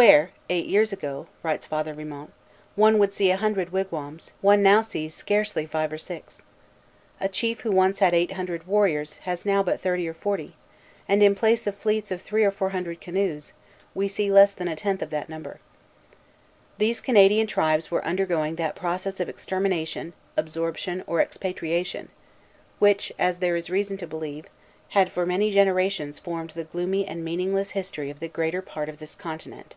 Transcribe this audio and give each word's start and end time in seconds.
"Where, 0.00 0.30
eight 0.48 0.66
years 0.66 0.92
ago," 0.92 1.26
writes 1.42 1.66
Father 1.66 1.92
Vimont, 1.92 2.30
"one 2.76 3.00
would 3.00 3.12
see 3.12 3.32
a 3.32 3.36
hundred 3.36 3.72
wigwams, 3.72 4.30
one 4.40 4.62
now 4.62 4.80
sees 4.80 5.12
scarcely 5.12 5.66
five 5.66 5.92
or 5.92 5.98
six. 5.98 6.38
A 7.20 7.28
chief 7.28 7.62
who 7.62 7.72
once 7.72 7.98
had 7.98 8.14
eight 8.14 8.30
hundred 8.34 8.64
warriors 8.68 9.18
has 9.26 9.44
now 9.44 9.60
but 9.64 9.80
thirty 9.80 10.06
or 10.06 10.14
forty; 10.14 10.54
and 11.08 11.20
in 11.20 11.34
place 11.34 11.66
of 11.66 11.74
fleets 11.74 12.12
of 12.12 12.22
three 12.22 12.44
or 12.44 12.52
four 12.52 12.68
hundred 12.70 13.00
canoes, 13.00 13.54
we 13.92 14.06
see 14.06 14.30
less 14.30 14.52
than 14.52 14.68
a 14.68 14.76
tenth 14.76 15.02
of 15.02 15.10
that 15.10 15.28
number." 15.28 15.58
Relation, 16.78 16.78
1644, 16.78 16.78
3. 16.78 16.86
These 16.86 17.00
Canadian 17.00 17.46
tribes 17.48 17.90
were 17.90 18.06
undergoing 18.06 18.54
that 18.54 18.76
process 18.76 19.18
of 19.18 19.28
extermination, 19.28 20.12
absorption, 20.36 21.02
or 21.08 21.20
expatriation, 21.20 22.08
which, 22.78 23.12
as 23.18 23.38
there 23.38 23.56
is 23.56 23.68
reason 23.68 23.96
to 23.96 24.06
believe, 24.06 24.46
had 24.90 25.10
for 25.10 25.26
many 25.26 25.50
generations 25.50 26.20
formed 26.20 26.50
the 26.50 26.62
gloomy 26.62 27.04
and 27.04 27.24
meaningless 27.24 27.70
history 27.70 28.10
of 28.10 28.20
the 28.20 28.28
greater 28.28 28.62
part 28.62 28.88
of 28.88 28.98
this 28.98 29.16
continent. 29.16 29.74